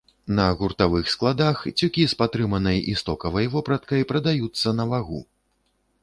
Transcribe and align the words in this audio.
На 0.37 0.45
гуртавых 0.59 1.09
складах 1.15 1.59
цюкі 1.81 2.05
з 2.13 2.17
патрыманай 2.21 2.79
і 2.93 2.95
стокавай 3.01 3.45
вопраткай 3.57 4.01
прадаюцца 4.13 4.73
на 4.79 4.83
вагу. 4.95 5.21